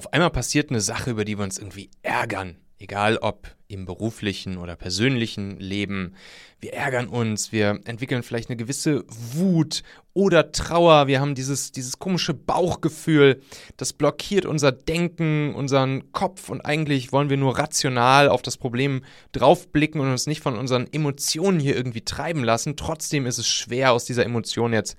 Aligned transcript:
auf 0.00 0.14
einmal 0.14 0.30
passiert 0.30 0.70
eine 0.70 0.80
Sache, 0.80 1.10
über 1.10 1.26
die 1.26 1.36
wir 1.36 1.44
uns 1.44 1.58
irgendwie 1.58 1.90
ärgern. 2.00 2.56
Egal 2.78 3.18
ob 3.18 3.54
im 3.68 3.84
beruflichen 3.84 4.56
oder 4.56 4.74
persönlichen 4.74 5.60
Leben. 5.60 6.14
Wir 6.58 6.72
ärgern 6.72 7.06
uns, 7.06 7.52
wir 7.52 7.80
entwickeln 7.84 8.22
vielleicht 8.22 8.48
eine 8.48 8.56
gewisse 8.56 9.04
Wut 9.08 9.82
oder 10.14 10.52
Trauer. 10.52 11.06
Wir 11.06 11.20
haben 11.20 11.34
dieses, 11.34 11.70
dieses 11.70 11.98
komische 11.98 12.32
Bauchgefühl, 12.32 13.42
das 13.76 13.92
blockiert 13.92 14.46
unser 14.46 14.72
Denken, 14.72 15.54
unseren 15.54 16.10
Kopf 16.12 16.48
und 16.48 16.62
eigentlich 16.62 17.12
wollen 17.12 17.28
wir 17.28 17.36
nur 17.36 17.58
rational 17.58 18.30
auf 18.30 18.40
das 18.40 18.56
Problem 18.56 19.04
draufblicken 19.32 20.00
und 20.00 20.10
uns 20.10 20.26
nicht 20.26 20.40
von 20.40 20.56
unseren 20.56 20.90
Emotionen 20.90 21.60
hier 21.60 21.76
irgendwie 21.76 22.06
treiben 22.06 22.42
lassen. 22.42 22.78
Trotzdem 22.78 23.26
ist 23.26 23.36
es 23.36 23.46
schwer, 23.46 23.92
aus 23.92 24.06
dieser 24.06 24.24
Emotion 24.24 24.72
jetzt 24.72 24.96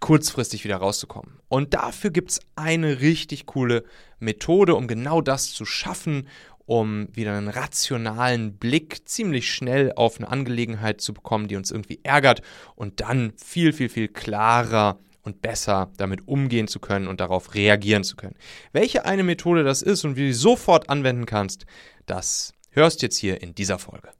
kurzfristig 0.00 0.64
wieder 0.64 0.76
rauszukommen. 0.76 1.40
Und 1.48 1.74
dafür 1.74 2.10
gibt 2.10 2.32
es 2.32 2.40
eine 2.56 3.00
richtig 3.00 3.46
coole 3.46 3.84
Methode, 4.18 4.74
um 4.74 4.86
genau 4.86 5.20
das 5.20 5.52
zu 5.52 5.64
schaffen, 5.64 6.28
um 6.64 7.08
wieder 7.12 7.36
einen 7.36 7.48
rationalen 7.48 8.56
Blick 8.56 9.08
ziemlich 9.08 9.52
schnell 9.52 9.92
auf 9.96 10.18
eine 10.18 10.28
Angelegenheit 10.28 11.00
zu 11.00 11.12
bekommen, 11.12 11.48
die 11.48 11.56
uns 11.56 11.70
irgendwie 11.70 12.00
ärgert 12.02 12.42
und 12.76 13.00
dann 13.00 13.32
viel, 13.36 13.72
viel, 13.72 13.88
viel 13.88 14.08
klarer 14.08 14.98
und 15.22 15.42
besser 15.42 15.90
damit 15.96 16.26
umgehen 16.26 16.68
zu 16.68 16.80
können 16.80 17.08
und 17.08 17.20
darauf 17.20 17.54
reagieren 17.54 18.04
zu 18.04 18.16
können. 18.16 18.36
Welche 18.72 19.04
eine 19.04 19.22
Methode 19.22 19.64
das 19.64 19.82
ist 19.82 20.04
und 20.04 20.16
wie 20.16 20.28
du 20.28 20.32
sie 20.32 20.40
sofort 20.40 20.88
anwenden 20.90 21.26
kannst, 21.26 21.66
das 22.06 22.54
hörst 22.70 23.02
jetzt 23.02 23.16
hier 23.16 23.42
in 23.42 23.54
dieser 23.54 23.78
Folge. 23.78 24.10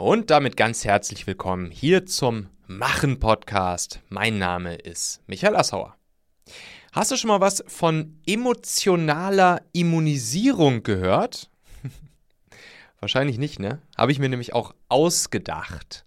Und 0.00 0.30
damit 0.30 0.56
ganz 0.56 0.86
herzlich 0.86 1.26
willkommen 1.26 1.70
hier 1.70 2.06
zum 2.06 2.48
Machen 2.66 3.20
Podcast. 3.20 4.00
Mein 4.08 4.38
Name 4.38 4.76
ist 4.76 5.20
Michael 5.26 5.54
Assauer. 5.54 5.94
Hast 6.92 7.10
du 7.10 7.18
schon 7.18 7.28
mal 7.28 7.42
was 7.42 7.62
von 7.66 8.18
emotionaler 8.26 9.60
Immunisierung 9.74 10.84
gehört? 10.84 11.50
Wahrscheinlich 13.00 13.36
nicht, 13.36 13.58
ne? 13.58 13.82
Habe 13.94 14.10
ich 14.10 14.18
mir 14.18 14.30
nämlich 14.30 14.54
auch 14.54 14.74
ausgedacht. 14.88 16.06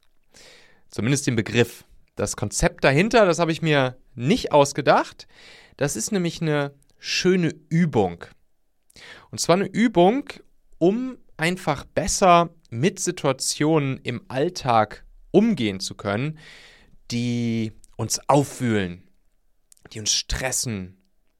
Zumindest 0.89 1.27
den 1.27 1.35
Begriff. 1.35 1.85
Das 2.15 2.35
Konzept 2.35 2.83
dahinter, 2.83 3.27
das 3.27 3.37
habe 3.37 3.51
ich 3.51 3.61
mir 3.61 3.95
nicht 4.15 4.53
ausgedacht. 4.53 5.27
Das 5.77 5.95
ist 5.95 6.11
nämlich 6.11 6.41
eine 6.41 6.73
schöne 6.97 7.53
Übung. 7.69 8.25
Und 9.29 9.39
zwar 9.39 9.57
eine 9.57 9.67
Übung, 9.67 10.29
um 10.79 11.19
einfach 11.37 11.85
besser 11.85 12.49
mit 12.73 12.99
Situationen 12.99 13.99
im 14.03 14.21
Alltag 14.27 15.05
umgehen 15.31 15.79
zu 15.79 15.95
können, 15.95 16.37
die 17.11 17.71
uns 17.95 18.19
auffühlen, 18.27 19.03
die 19.91 19.99
uns 19.99 20.11
stressen, 20.11 20.97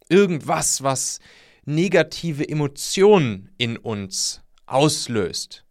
irgendwas, 0.09 0.83
was 0.83 1.19
negative 1.65 2.47
Emotionen 2.47 3.51
in 3.57 3.77
uns 3.77 4.41
auslöst. 4.65 5.65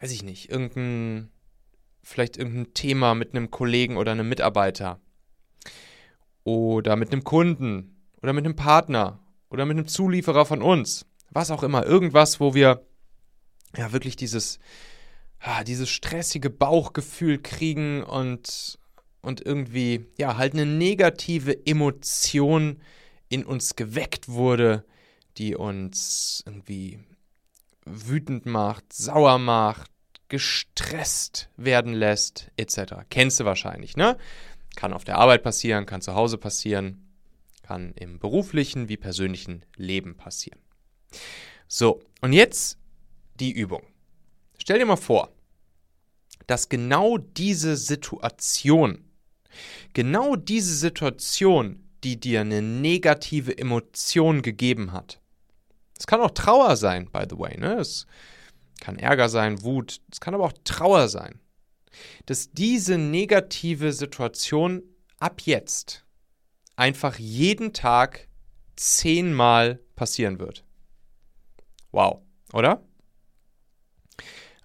Weiß 0.00 0.10
ich 0.12 0.22
nicht, 0.22 0.50
irgendein, 0.50 1.30
vielleicht 2.02 2.36
irgendein 2.36 2.74
Thema 2.74 3.14
mit 3.14 3.34
einem 3.34 3.50
Kollegen 3.50 3.96
oder 3.96 4.12
einem 4.12 4.28
Mitarbeiter. 4.28 5.00
Oder 6.42 6.96
mit 6.96 7.12
einem 7.12 7.22
Kunden 7.22 8.00
oder 8.22 8.32
mit 8.32 8.44
einem 8.44 8.56
Partner 8.56 9.20
oder 9.50 9.66
mit 9.66 9.76
einem 9.76 9.86
Zulieferer 9.86 10.46
von 10.46 10.62
uns, 10.62 11.06
was 11.30 11.50
auch 11.50 11.62
immer, 11.62 11.84
irgendwas, 11.84 12.40
wo 12.40 12.54
wir 12.54 12.82
ja 13.76 13.92
wirklich 13.92 14.16
dieses, 14.16 14.58
ah, 15.40 15.64
dieses 15.64 15.88
stressige 15.88 16.50
Bauchgefühl 16.50 17.38
kriegen 17.38 18.02
und, 18.02 18.78
und 19.22 19.44
irgendwie, 19.44 20.06
ja, 20.18 20.36
halt 20.36 20.54
eine 20.54 20.66
negative 20.66 21.66
Emotion 21.66 22.80
in 23.28 23.44
uns 23.44 23.76
geweckt 23.76 24.28
wurde, 24.28 24.84
die 25.36 25.54
uns 25.54 26.42
irgendwie 26.46 26.98
wütend 27.84 28.46
macht, 28.46 28.92
sauer 28.92 29.38
macht, 29.38 29.90
gestresst 30.28 31.50
werden 31.56 31.92
lässt, 31.92 32.50
etc. 32.56 32.94
Kennst 33.08 33.40
du 33.40 33.44
wahrscheinlich, 33.44 33.96
ne? 33.96 34.16
Kann 34.76 34.92
auf 34.92 35.04
der 35.04 35.18
Arbeit 35.18 35.42
passieren, 35.42 35.86
kann 35.86 36.00
zu 36.00 36.14
Hause 36.14 36.38
passieren, 36.38 37.08
kann 37.62 37.92
im 37.94 38.18
beruflichen 38.18 38.88
wie 38.88 38.96
persönlichen 38.96 39.64
Leben 39.76 40.16
passieren. 40.16 40.60
So, 41.66 42.00
und 42.20 42.32
jetzt 42.32 42.79
die 43.40 43.52
Übung. 43.52 43.82
Stell 44.58 44.78
dir 44.78 44.86
mal 44.86 44.96
vor, 44.96 45.32
dass 46.46 46.68
genau 46.68 47.18
diese 47.18 47.76
Situation, 47.76 49.04
genau 49.94 50.36
diese 50.36 50.74
Situation, 50.74 51.88
die 52.04 52.18
dir 52.18 52.42
eine 52.42 52.62
negative 52.62 53.56
Emotion 53.56 54.42
gegeben 54.42 54.92
hat, 54.92 55.20
es 55.98 56.06
kann 56.06 56.20
auch 56.20 56.30
Trauer 56.30 56.76
sein, 56.76 57.10
by 57.10 57.24
the 57.28 57.38
way, 57.38 57.58
ne? 57.58 57.74
Es 57.74 58.06
kann 58.80 58.98
Ärger 58.98 59.28
sein, 59.28 59.62
Wut, 59.62 60.00
es 60.10 60.20
kann 60.20 60.34
aber 60.34 60.44
auch 60.44 60.54
Trauer 60.64 61.08
sein, 61.08 61.40
dass 62.26 62.52
diese 62.52 62.96
negative 62.96 63.92
Situation 63.92 64.82
ab 65.18 65.42
jetzt 65.42 66.06
einfach 66.76 67.18
jeden 67.18 67.74
Tag 67.74 68.28
zehnmal 68.76 69.80
passieren 69.94 70.38
wird. 70.38 70.64
Wow, 71.92 72.22
oder? 72.54 72.82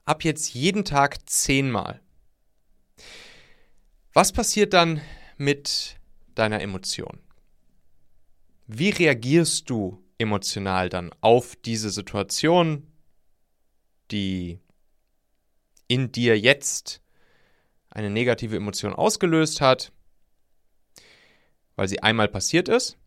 Ab 0.06 0.24
jetzt 0.24 0.54
jeden 0.54 0.86
Tag 0.86 1.30
zehnmal. 1.30 2.00
Was 4.14 4.32
passiert 4.32 4.74
dann 4.74 5.02
mit 5.38 5.98
deiner 6.36 6.62
Emotion? 6.62 7.20
Wie 8.68 8.90
reagierst 8.90 9.70
du 9.70 10.02
emotional 10.18 10.90
dann 10.90 11.12
auf 11.22 11.56
diese 11.58 11.90
Situation, 11.90 12.88
die 14.12 14.60
in 15.88 16.12
dir 16.12 16.40
jetzt 16.40 17.02
eine 17.90 18.10
negative 18.10 18.56
Emotion 18.56 18.94
ausgelöst 18.94 19.62
hat, 19.62 19.92
weil 21.76 21.88
sie 21.88 22.02
einmal 22.02 22.28
passiert 22.28 22.70
ist? 22.70 22.98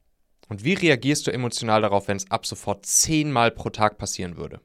Und 0.48 0.64
wie 0.64 0.74
reagierst 0.74 1.26
du 1.26 1.30
emotional 1.30 1.82
darauf, 1.82 2.08
wenn 2.08 2.16
es 2.16 2.30
ab 2.30 2.46
sofort 2.46 2.86
zehnmal 2.86 3.50
pro 3.50 3.70
Tag 3.70 3.98
passieren 3.98 4.36
würde? 4.36 4.60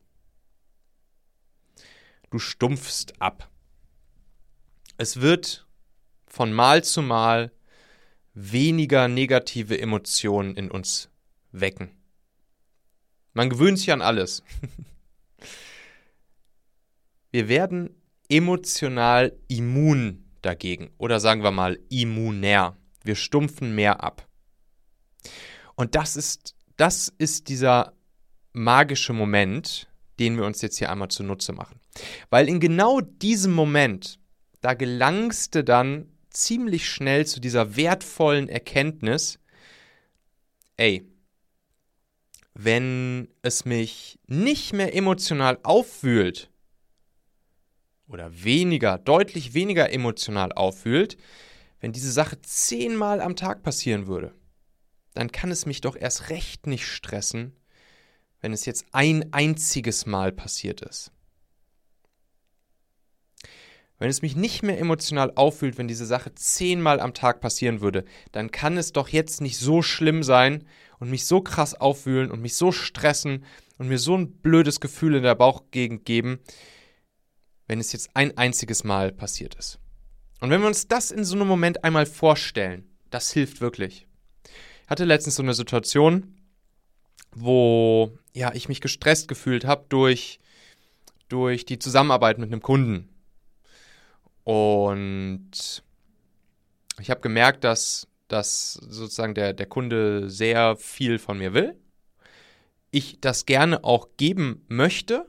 Du 2.34 2.40
stumpfst 2.40 3.14
ab. 3.20 3.50
Es 4.98 5.22
wird 5.22 5.68
von 6.26 6.52
Mal 6.52 6.84
zu 6.84 7.04
Mal 7.04 7.52
weniger 8.34 9.08
negative 9.08 9.80
Emotionen 9.80 10.56
in 10.56 10.72
uns 10.72 11.12
wecken. 11.52 11.92
Man 13.34 13.52
gewöhnt 13.52 13.78
sich 13.78 13.92
an 13.92 14.02
alles. 14.02 14.42
Wir 17.32 17.48
werden 17.50 17.96
emotional 18.30 19.38
immun 19.48 20.26
dagegen 20.42 20.92
oder 20.98 21.20
sagen 21.20 21.44
wir 21.44 21.52
mal 21.52 21.80
immunär. 21.90 22.78
Wir 23.04 23.16
stumpfen 23.16 23.76
mehr 23.76 24.04
ab. 24.04 24.28
Und 25.76 25.94
das 25.96 26.16
ist, 26.16 26.56
das 26.78 27.12
ist 27.18 27.50
dieser 27.50 27.94
magische 28.54 29.14
Moment, 29.14 29.88
den 30.20 30.38
wir 30.38 30.46
uns 30.46 30.62
jetzt 30.62 30.78
hier 30.78 30.92
einmal 30.92 31.10
zunutze 31.10 31.54
machen. 31.54 31.80
Weil 32.30 32.48
in 32.50 32.60
genau 32.60 33.02
diesem 33.02 33.54
Moment, 33.54 34.20
da 34.62 34.74
gelangst 34.74 35.56
du 35.56 35.64
dann 35.64 36.10
ziemlich 36.30 36.90
schnell 36.90 37.26
zu 37.26 37.40
dieser 37.40 37.76
wertvollen 37.76 38.50
Erkenntnis, 38.50 39.40
ey, 40.78 41.08
wenn 42.54 43.30
es 43.42 43.66
mich 43.66 44.20
nicht 44.28 44.74
mehr 44.74 44.96
emotional 44.96 45.60
auffühlt 45.64 46.52
oder 48.08 48.44
weniger, 48.44 48.98
deutlich 48.98 49.54
weniger 49.54 49.92
emotional 49.92 50.52
auffühlt, 50.54 51.18
wenn 51.80 51.94
diese 51.94 52.12
Sache 52.12 52.40
zehnmal 52.42 53.22
am 53.22 53.36
Tag 53.36 53.64
passieren 53.64 54.08
würde, 54.08 54.34
dann 55.14 55.32
kann 55.32 55.52
es 55.52 55.66
mich 55.66 55.82
doch 55.82 55.96
erst 55.96 56.30
recht 56.30 56.68
nicht 56.68 56.88
stressen, 56.88 57.56
wenn 58.44 58.52
es 58.52 58.66
jetzt 58.66 58.86
ein 58.92 59.32
einziges 59.32 60.06
Mal 60.06 60.34
passiert 60.34 60.82
ist. 60.82 61.12
Wenn 64.00 64.10
es 64.10 64.22
mich 64.22 64.36
nicht 64.36 64.64
mehr 64.64 64.78
emotional 64.78 65.32
auffühlt, 65.36 65.78
wenn 65.78 65.88
diese 65.88 66.06
Sache 66.06 66.36
zehnmal 66.36 67.00
am 67.00 67.14
Tag 67.14 67.40
passieren 67.40 67.80
würde, 67.80 68.04
dann 68.34 68.52
kann 68.52 68.78
es 68.78 68.92
doch 68.92 69.08
jetzt 69.08 69.40
nicht 69.40 69.58
so 69.58 69.82
schlimm 69.82 70.24
sein 70.24 70.66
und 71.00 71.10
mich 71.10 71.26
so 71.26 71.40
krass 71.40 71.74
aufwühlen 71.74 72.32
und 72.32 72.42
mich 72.42 72.56
so 72.56 72.74
stressen 72.74 73.46
und 73.78 73.88
mir 73.88 73.98
so 73.98 74.18
ein 74.18 74.30
blödes 74.42 74.82
Gefühl 74.82 75.16
in 75.16 75.24
der 75.24 75.36
Bauchgegend 75.36 76.04
geben, 76.04 76.40
wenn 77.68 77.80
es 77.80 77.94
jetzt 77.94 78.10
ein 78.14 78.38
einziges 78.38 78.84
Mal 78.84 79.14
passiert 79.14 79.56
ist. 79.56 79.80
Und 80.42 80.50
wenn 80.50 80.60
wir 80.60 80.68
uns 80.68 80.90
das 80.90 81.12
in 81.12 81.24
so 81.24 81.36
einem 81.38 81.48
Moment 81.48 81.86
einmal 81.86 82.06
vorstellen, 82.06 82.90
das 83.10 83.32
hilft 83.32 83.62
wirklich. 83.62 84.06
Ich 84.84 84.90
hatte 84.90 85.06
letztens 85.06 85.36
so 85.36 85.44
eine 85.44 85.54
Situation, 85.54 86.36
wo 87.32 88.12
ja, 88.34 88.54
ich 88.54 88.68
mich 88.68 88.82
gestresst 88.82 89.28
gefühlt 89.28 89.66
habe 89.66 89.86
durch, 89.90 90.40
durch 91.30 91.66
die 91.66 91.80
Zusammenarbeit 91.80 92.38
mit 92.38 92.52
einem 92.52 92.62
Kunden. 92.62 93.10
Und 94.44 95.84
ich 97.00 97.10
habe 97.10 97.22
gemerkt, 97.22 97.64
dass, 97.64 98.08
dass 98.28 98.74
sozusagen 98.74 99.36
der, 99.36 99.54
der 99.54 99.68
Kunde 99.68 100.30
sehr 100.30 100.76
viel 100.76 101.20
von 101.20 101.38
mir 101.38 101.54
will. 101.54 101.76
Ich 102.92 103.20
das 103.22 103.46
gerne 103.46 103.84
auch 103.84 104.10
geben 104.18 104.66
möchte. 104.68 105.26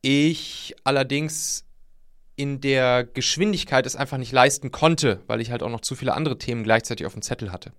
Ich 0.00 0.74
allerdings 0.84 1.64
in 2.36 2.60
der 2.60 3.04
Geschwindigkeit 3.04 3.86
es 3.86 3.96
einfach 3.96 4.18
nicht 4.18 4.32
leisten 4.32 4.70
konnte, 4.70 5.22
weil 5.26 5.40
ich 5.40 5.50
halt 5.50 5.62
auch 5.62 5.70
noch 5.70 5.80
zu 5.80 5.94
viele 5.94 6.14
andere 6.14 6.38
Themen 6.38 6.64
gleichzeitig 6.64 7.06
auf 7.06 7.14
dem 7.14 7.22
Zettel 7.22 7.50
hatte. 7.50 7.72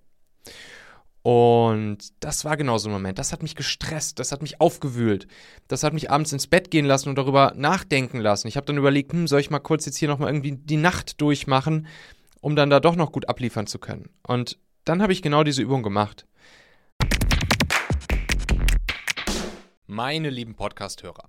Und 1.28 1.98
das 2.20 2.46
war 2.46 2.56
genau 2.56 2.78
so 2.78 2.88
ein 2.88 2.92
Moment. 2.92 3.18
Das 3.18 3.34
hat 3.34 3.42
mich 3.42 3.54
gestresst, 3.54 4.18
das 4.18 4.32
hat 4.32 4.40
mich 4.40 4.62
aufgewühlt. 4.62 5.28
Das 5.66 5.82
hat 5.82 5.92
mich 5.92 6.10
abends 6.10 6.32
ins 6.32 6.46
Bett 6.46 6.70
gehen 6.70 6.86
lassen 6.86 7.10
und 7.10 7.18
darüber 7.18 7.52
nachdenken 7.54 8.18
lassen. 8.18 8.48
Ich 8.48 8.56
habe 8.56 8.64
dann 8.64 8.78
überlegt, 8.78 9.12
hm, 9.12 9.28
soll 9.28 9.40
ich 9.40 9.50
mal 9.50 9.58
kurz 9.58 9.84
jetzt 9.84 9.98
hier 9.98 10.08
nochmal 10.08 10.30
irgendwie 10.30 10.52
die 10.52 10.78
Nacht 10.78 11.20
durchmachen, 11.20 11.86
um 12.40 12.56
dann 12.56 12.70
da 12.70 12.80
doch 12.80 12.96
noch 12.96 13.12
gut 13.12 13.28
abliefern 13.28 13.66
zu 13.66 13.78
können. 13.78 14.08
Und 14.26 14.58
dann 14.86 15.02
habe 15.02 15.12
ich 15.12 15.20
genau 15.20 15.44
diese 15.44 15.60
Übung 15.60 15.82
gemacht. 15.82 16.24
Meine 19.86 20.30
lieben 20.30 20.54
Podcast-Hörer, 20.54 21.28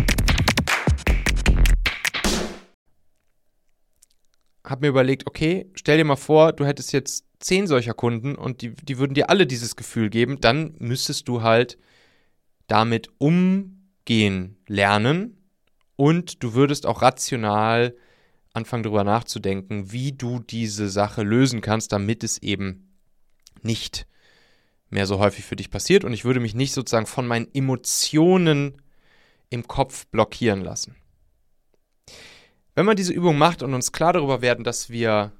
Habe 4.63 4.81
mir 4.81 4.89
überlegt, 4.89 5.27
okay, 5.27 5.69
stell 5.73 5.97
dir 5.97 6.05
mal 6.05 6.15
vor, 6.15 6.53
du 6.53 6.65
hättest 6.65 6.93
jetzt 6.93 7.25
zehn 7.39 7.67
solcher 7.67 7.93
Kunden 7.93 8.35
und 8.35 8.61
die, 8.61 8.73
die 8.75 8.97
würden 8.97 9.13
dir 9.13 9.29
alle 9.29 9.47
dieses 9.47 9.75
Gefühl 9.75 10.09
geben, 10.09 10.39
dann 10.41 10.75
müsstest 10.77 11.27
du 11.27 11.41
halt 11.41 11.77
damit 12.67 13.09
umgehen 13.17 14.57
lernen 14.67 15.37
und 15.95 16.43
du 16.43 16.53
würdest 16.53 16.85
auch 16.85 17.01
rational 17.01 17.95
anfangen 18.53 18.83
darüber 18.83 19.03
nachzudenken, 19.03 19.91
wie 19.91 20.11
du 20.11 20.39
diese 20.39 20.89
Sache 20.89 21.23
lösen 21.23 21.61
kannst, 21.61 21.91
damit 21.91 22.23
es 22.23 22.37
eben 22.37 22.91
nicht 23.61 24.07
mehr 24.89 25.05
so 25.05 25.19
häufig 25.19 25.45
für 25.45 25.55
dich 25.55 25.71
passiert 25.71 26.03
und 26.03 26.13
ich 26.13 26.25
würde 26.25 26.39
mich 26.39 26.53
nicht 26.53 26.73
sozusagen 26.73 27.05
von 27.05 27.25
meinen 27.25 27.47
Emotionen 27.53 28.81
im 29.49 29.67
Kopf 29.67 30.05
blockieren 30.07 30.61
lassen. 30.61 30.95
Wenn 32.75 32.85
man 32.85 32.95
diese 32.95 33.13
Übung 33.13 33.37
macht 33.37 33.63
und 33.63 33.73
uns 33.73 33.91
klar 33.91 34.13
darüber 34.13 34.41
werden, 34.41 34.63
dass 34.63 34.89
wir 34.89 35.31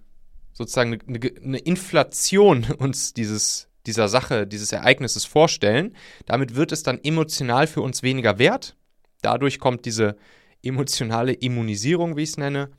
sozusagen 0.54 1.00
eine, 1.08 1.20
eine 1.44 1.58
Inflation 1.60 2.66
uns 2.78 3.14
dieses, 3.14 3.70
dieser 3.86 4.08
Sache, 4.08 4.48
dieses 4.48 4.72
Ereignisses 4.72 5.26
vorstellen, 5.26 5.96
damit 6.26 6.56
wird 6.56 6.72
es 6.72 6.84
dann 6.84 7.00
emotional 7.04 7.68
für 7.68 7.82
uns 7.82 8.04
weniger 8.04 8.38
wert. 8.38 8.76
Dadurch 9.22 9.60
kommt 9.60 9.86
diese 9.86 10.18
emotionale 10.64 11.34
Immunisierung, 11.34 12.18
wie 12.18 12.24
ich 12.24 12.30
es 12.30 12.38
nenne. 12.38 12.72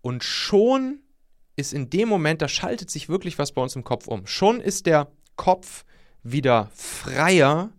Und 0.00 0.22
schon 0.22 1.00
ist 1.56 1.72
in 1.72 1.90
dem 1.90 2.08
Moment, 2.08 2.40
da 2.40 2.48
schaltet 2.48 2.90
sich 2.90 3.08
wirklich 3.08 3.38
was 3.38 3.52
bei 3.52 3.62
uns 3.62 3.74
im 3.74 3.84
Kopf 3.84 4.06
um. 4.06 4.26
Schon 4.26 4.60
ist 4.60 4.86
der 4.86 5.10
Kopf 5.36 5.84
wieder 6.22 6.70
freier, 6.74 7.72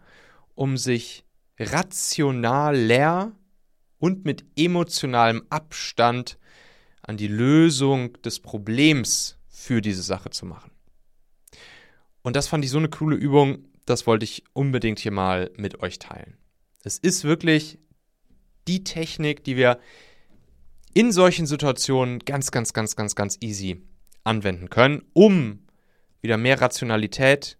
um 0.56 0.78
sich 0.78 1.24
rationaler 1.58 3.32
und 4.00 4.26
mit 4.26 4.46
emotionalem 4.56 5.44
Abstand 5.50 6.38
an 7.02 7.18
die 7.18 7.28
Lösung 7.28 8.14
des 8.22 8.40
Problems 8.40 9.38
für 9.48 9.82
diese 9.82 10.02
Sache 10.02 10.30
zu 10.30 10.46
machen. 10.46 10.72
Und 12.22 12.36
das 12.36 12.48
fand 12.48 12.64
ich 12.66 12.72
so 12.72 12.78
eine 12.78 12.90
coole 12.90 13.16
Übung, 13.16 13.66
das 13.86 14.08
wollte 14.08 14.24
ich 14.24 14.44
unbedingt 14.54 15.00
hier 15.00 15.12
mal 15.12 15.52
mit 15.56 15.82
euch 15.82 16.00
teilen. 16.00 16.38
Es 16.84 16.98
ist 16.98 17.24
wirklich 17.24 17.80
die 18.68 18.84
Technik, 18.84 19.44
die 19.44 19.58
wir 19.58 19.80
in 20.94 21.12
solchen 21.12 21.46
Situationen 21.46 22.20
ganz, 22.20 22.52
ganz, 22.52 22.74
ganz, 22.74 22.96
ganz, 22.96 23.16
ganz 23.16 23.38
easy 23.42 23.82
anwenden 24.24 24.70
können, 24.70 25.04
um 25.14 25.66
wieder 26.22 26.38
mehr 26.38 26.62
Rationalität 26.62 27.58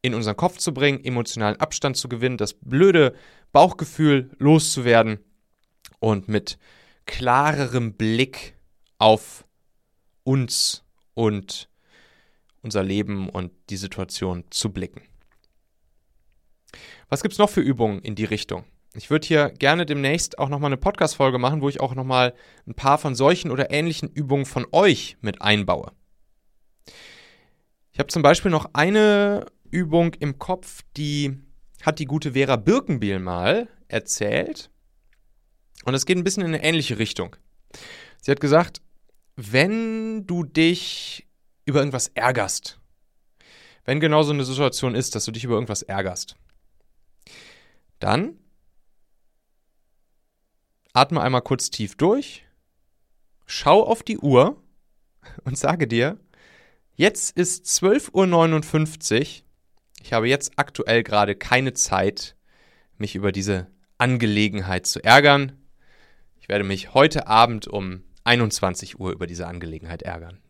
in 0.00 0.14
unseren 0.14 0.36
Kopf 0.36 0.58
zu 0.58 0.72
bringen, 0.72 1.04
emotionalen 1.04 1.60
Abstand 1.60 1.96
zu 1.96 2.08
gewinnen, 2.08 2.38
das 2.38 2.54
blöde 2.54 3.14
Bauchgefühl 3.52 4.30
loszuwerden 4.38 5.18
und 6.00 6.28
mit 6.28 6.58
klarerem 7.06 7.94
Blick 7.94 8.54
auf 8.98 9.44
uns 10.24 10.84
und 11.14 11.68
unser 12.62 12.82
Leben 12.82 13.28
und 13.28 13.52
die 13.70 13.76
Situation 13.76 14.44
zu 14.50 14.72
blicken. 14.72 15.02
Was 17.08 17.22
gibt 17.22 17.32
es 17.32 17.38
noch 17.38 17.50
für 17.50 17.60
Übungen 17.60 18.00
in 18.00 18.14
die 18.14 18.24
Richtung? 18.24 18.64
Ich 18.94 19.10
würde 19.10 19.26
hier 19.26 19.50
gerne 19.50 19.86
demnächst 19.86 20.38
auch 20.38 20.48
nochmal 20.48 20.68
eine 20.68 20.76
Podcast-Folge 20.76 21.38
machen, 21.38 21.60
wo 21.60 21.68
ich 21.68 21.80
auch 21.80 21.94
nochmal 21.94 22.34
ein 22.66 22.74
paar 22.74 22.98
von 22.98 23.14
solchen 23.14 23.50
oder 23.50 23.70
ähnlichen 23.70 24.08
Übungen 24.10 24.44
von 24.46 24.66
euch 24.72 25.16
mit 25.20 25.40
einbaue. 25.40 25.92
Ich 27.92 27.98
habe 27.98 28.08
zum 28.08 28.22
Beispiel 28.22 28.50
noch 28.50 28.70
eine 28.74 29.46
Übung 29.70 30.14
im 30.14 30.38
Kopf, 30.38 30.82
die 30.96 31.38
hat 31.82 31.98
die 31.98 32.06
gute 32.06 32.32
Vera 32.32 32.56
Birkenbiel 32.56 33.18
mal 33.18 33.68
erzählt. 33.88 34.70
Und 35.88 35.94
es 35.94 36.04
geht 36.04 36.18
ein 36.18 36.24
bisschen 36.24 36.42
in 36.42 36.48
eine 36.54 36.62
ähnliche 36.62 36.98
Richtung. 36.98 37.34
Sie 38.20 38.30
hat 38.30 38.40
gesagt, 38.40 38.82
wenn 39.36 40.26
du 40.26 40.44
dich 40.44 41.26
über 41.64 41.78
irgendwas 41.78 42.08
ärgerst, 42.08 42.78
wenn 43.86 43.98
genau 43.98 44.22
so 44.22 44.34
eine 44.34 44.44
Situation 44.44 44.94
ist, 44.94 45.14
dass 45.14 45.24
du 45.24 45.32
dich 45.32 45.44
über 45.44 45.54
irgendwas 45.54 45.80
ärgerst, 45.80 46.36
dann 48.00 48.38
atme 50.92 51.22
einmal 51.22 51.40
kurz 51.40 51.70
tief 51.70 51.96
durch, 51.96 52.44
schau 53.46 53.82
auf 53.82 54.02
die 54.02 54.18
Uhr 54.18 54.62
und 55.44 55.56
sage 55.56 55.88
dir, 55.88 56.20
jetzt 56.96 57.34
ist 57.34 57.64
12.59 57.64 59.20
Uhr, 59.20 59.44
ich 60.02 60.12
habe 60.12 60.28
jetzt 60.28 60.52
aktuell 60.56 61.02
gerade 61.02 61.34
keine 61.34 61.72
Zeit, 61.72 62.36
mich 62.98 63.14
über 63.14 63.32
diese 63.32 63.68
Angelegenheit 63.96 64.86
zu 64.86 65.02
ärgern. 65.02 65.57
Ich 66.48 66.50
werde 66.50 66.64
mich 66.64 66.94
heute 66.94 67.26
Abend 67.26 67.68
um 67.68 68.04
21 68.24 68.98
Uhr 68.98 69.12
über 69.12 69.26
diese 69.26 69.46
Angelegenheit 69.46 70.00
ärgern. 70.00 70.40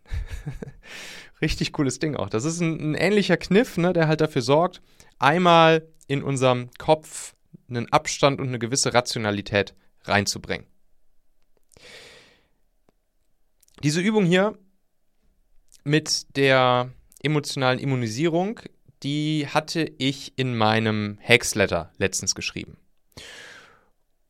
Richtig 1.42 1.72
cooles 1.72 1.98
Ding 1.98 2.14
auch. 2.14 2.30
Das 2.30 2.44
ist 2.44 2.60
ein, 2.60 2.92
ein 2.92 2.94
ähnlicher 2.94 3.36
Kniff, 3.36 3.76
ne, 3.78 3.92
der 3.92 4.06
halt 4.06 4.20
dafür 4.20 4.42
sorgt, 4.42 4.80
einmal 5.18 5.88
in 6.06 6.22
unserem 6.22 6.70
Kopf 6.78 7.34
einen 7.68 7.92
Abstand 7.92 8.40
und 8.40 8.46
eine 8.46 8.60
gewisse 8.60 8.94
Rationalität 8.94 9.74
reinzubringen. 10.04 10.68
Diese 13.82 14.00
Übung 14.00 14.24
hier 14.24 14.56
mit 15.82 16.36
der 16.36 16.92
emotionalen 17.24 17.80
Immunisierung, 17.80 18.60
die 19.02 19.48
hatte 19.48 19.90
ich 19.98 20.38
in 20.38 20.56
meinem 20.56 21.18
Hexletter 21.20 21.90
letztens 21.98 22.36
geschrieben 22.36 22.76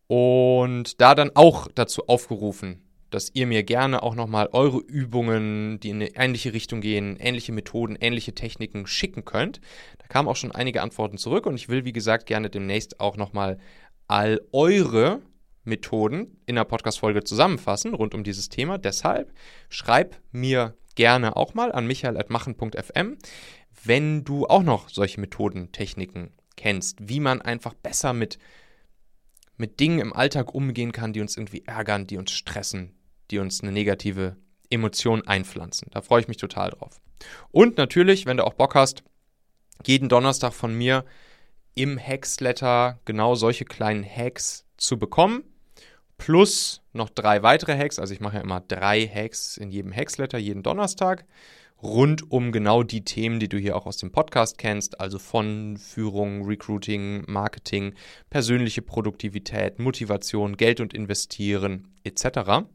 und 0.08 1.00
da 1.00 1.14
dann 1.14 1.30
auch 1.34 1.68
dazu 1.74 2.08
aufgerufen, 2.08 2.82
dass 3.10 3.30
ihr 3.32 3.46
mir 3.46 3.62
gerne 3.62 4.02
auch 4.02 4.14
nochmal 4.14 4.48
eure 4.52 4.78
Übungen, 4.78 5.80
die 5.80 5.90
in 5.90 5.96
eine 5.96 6.16
ähnliche 6.16 6.52
Richtung 6.52 6.80
gehen, 6.80 7.16
ähnliche 7.18 7.52
Methoden, 7.52 7.96
ähnliche 7.96 8.34
Techniken 8.34 8.86
schicken 8.86 9.24
könnt. 9.24 9.60
Da 9.98 10.06
kamen 10.06 10.28
auch 10.28 10.36
schon 10.36 10.52
einige 10.52 10.82
Antworten 10.82 11.18
zurück 11.18 11.46
und 11.46 11.54
ich 11.54 11.68
will, 11.68 11.84
wie 11.84 11.92
gesagt, 11.92 12.26
gerne 12.26 12.50
demnächst 12.50 13.00
auch 13.00 13.16
nochmal 13.16 13.58
all 14.08 14.40
eure 14.52 15.20
Methoden 15.64 16.38
in 16.46 16.56
der 16.56 16.64
Podcast-Folge 16.64 17.24
zusammenfassen 17.24 17.94
rund 17.94 18.14
um 18.14 18.24
dieses 18.24 18.48
Thema. 18.48 18.78
Deshalb 18.78 19.32
schreib 19.68 20.20
mir 20.32 20.76
gerne 20.94 21.36
auch 21.36 21.54
mal 21.54 21.70
an 21.72 21.86
michael.machen.fm, 21.86 23.18
wenn 23.84 24.24
du 24.24 24.46
auch 24.46 24.62
noch 24.62 24.88
solche 24.88 25.20
Methoden, 25.20 25.70
Techniken 25.72 26.32
kennst, 26.56 27.08
wie 27.08 27.20
man 27.20 27.40
einfach 27.40 27.74
besser 27.74 28.12
mit 28.12 28.38
mit 29.58 29.80
Dingen 29.80 29.98
im 29.98 30.12
Alltag 30.12 30.54
umgehen 30.54 30.92
kann, 30.92 31.12
die 31.12 31.20
uns 31.20 31.36
irgendwie 31.36 31.64
ärgern, 31.66 32.06
die 32.06 32.16
uns 32.16 32.30
stressen, 32.30 32.94
die 33.30 33.38
uns 33.38 33.60
eine 33.60 33.72
negative 33.72 34.36
Emotion 34.70 35.26
einpflanzen. 35.26 35.88
Da 35.90 36.00
freue 36.00 36.20
ich 36.20 36.28
mich 36.28 36.36
total 36.36 36.70
drauf. 36.70 37.00
Und 37.50 37.76
natürlich, 37.76 38.26
wenn 38.26 38.36
du 38.36 38.46
auch 38.46 38.54
Bock 38.54 38.74
hast, 38.74 39.02
jeden 39.84 40.08
Donnerstag 40.08 40.52
von 40.52 40.74
mir 40.74 41.04
im 41.74 41.98
Hacksletter 41.98 42.98
genau 43.04 43.34
solche 43.34 43.64
kleinen 43.64 44.04
Hacks 44.04 44.64
zu 44.76 44.98
bekommen. 44.98 45.44
Plus 46.16 46.82
noch 46.92 47.08
drei 47.08 47.42
weitere 47.42 47.76
Hacks. 47.76 47.98
Also 47.98 48.12
ich 48.12 48.20
mache 48.20 48.36
ja 48.36 48.42
immer 48.42 48.60
drei 48.60 49.06
Hacks 49.06 49.56
in 49.56 49.70
jedem 49.70 49.94
Hacksletter 49.94 50.38
jeden 50.38 50.62
Donnerstag 50.62 51.24
rund 51.82 52.30
um 52.30 52.52
genau 52.52 52.82
die 52.82 53.04
Themen, 53.04 53.38
die 53.38 53.49
du 53.49 53.58
hier 53.58 53.76
auch 53.76 53.87
aus 53.87 53.97
dem 53.99 54.11
Podcast 54.11 54.58
kennst, 54.58 55.00
also 55.00 55.18
von 55.18 55.76
Führung, 55.76 56.44
Recruiting, 56.44 57.25
Marketing, 57.26 57.94
persönliche 58.30 58.82
Produktivität, 58.82 59.78
Motivation, 59.78 60.56
Geld 60.56 60.80
und 60.80 60.92
Investieren 60.92 61.88
etc. 62.04 62.66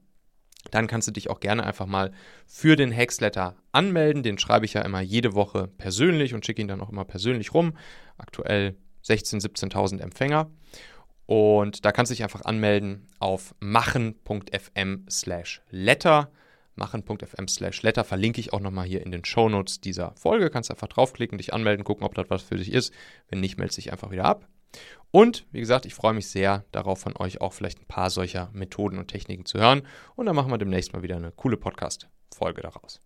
Dann 0.71 0.87
kannst 0.87 1.07
du 1.07 1.11
dich 1.11 1.29
auch 1.29 1.39
gerne 1.39 1.63
einfach 1.63 1.85
mal 1.85 2.11
für 2.47 2.75
den 2.75 2.95
Hacksletter 2.95 3.55
anmelden. 3.71 4.23
Den 4.23 4.37
schreibe 4.37 4.65
ich 4.65 4.73
ja 4.73 4.81
immer 4.81 5.01
jede 5.01 5.33
Woche 5.33 5.67
persönlich 5.77 6.33
und 6.33 6.45
schicke 6.45 6.61
ihn 6.61 6.67
dann 6.67 6.81
auch 6.81 6.89
immer 6.89 7.05
persönlich 7.05 7.53
rum. 7.53 7.73
Aktuell 8.17 8.77
16.000, 9.05 9.71
17.000 9.71 9.99
Empfänger. 9.99 10.49
Und 11.25 11.85
da 11.85 11.91
kannst 11.91 12.11
du 12.11 12.15
dich 12.15 12.23
einfach 12.23 12.43
anmelden 12.45 13.07
auf 13.19 13.55
machen.fm 13.59 15.05
slash 15.09 15.61
letter 15.69 16.31
machen.fm 16.75 17.47
slash 17.47 17.81
letter. 17.81 18.03
Verlinke 18.03 18.39
ich 18.39 18.53
auch 18.53 18.59
nochmal 18.59 18.85
hier 18.85 19.01
in 19.05 19.11
den 19.11 19.25
Show 19.25 19.49
Notes 19.49 19.81
dieser 19.81 20.13
Folge. 20.15 20.49
Kannst 20.49 20.71
einfach 20.71 20.87
draufklicken, 20.87 21.37
dich 21.37 21.53
anmelden, 21.53 21.83
gucken, 21.83 22.05
ob 22.05 22.15
das 22.15 22.29
was 22.29 22.43
für 22.43 22.57
dich 22.57 22.71
ist. 22.71 22.93
Wenn 23.29 23.39
nicht, 23.39 23.57
melde 23.57 23.75
dich 23.75 23.91
einfach 23.91 24.11
wieder 24.11 24.25
ab. 24.25 24.47
Und 25.11 25.45
wie 25.51 25.59
gesagt, 25.59 25.85
ich 25.85 25.93
freue 25.93 26.13
mich 26.13 26.27
sehr 26.27 26.65
darauf, 26.71 26.99
von 26.99 27.15
euch 27.17 27.41
auch 27.41 27.53
vielleicht 27.53 27.81
ein 27.81 27.87
paar 27.87 28.09
solcher 28.09 28.49
Methoden 28.53 28.97
und 28.97 29.07
Techniken 29.07 29.45
zu 29.45 29.59
hören. 29.59 29.83
Und 30.15 30.25
dann 30.25 30.35
machen 30.35 30.51
wir 30.51 30.57
demnächst 30.57 30.93
mal 30.93 31.03
wieder 31.03 31.15
eine 31.15 31.31
coole 31.31 31.57
Podcast-Folge 31.57 32.61
daraus. 32.61 32.99